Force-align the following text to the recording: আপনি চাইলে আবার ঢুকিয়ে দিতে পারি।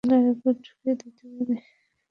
আপনি 0.03 0.11
চাইলে 0.11 0.29
আবার 0.33 0.55
ঢুকিয়ে 0.65 0.93
দিতে 0.95 1.23
পারি। 1.31 1.55